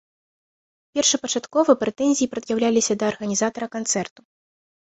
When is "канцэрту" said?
3.79-4.21